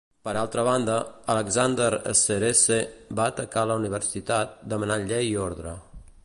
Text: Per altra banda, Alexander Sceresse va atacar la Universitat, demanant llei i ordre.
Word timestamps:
Per 0.25 0.35
altra 0.35 0.63
banda, 0.67 0.95
Alexander 1.33 1.91
Sceresse 2.21 2.79
va 3.19 3.27
atacar 3.33 3.67
la 3.73 3.77
Universitat, 3.83 4.57
demanant 4.75 5.07
llei 5.13 5.31
i 5.37 5.39
ordre. 5.51 5.77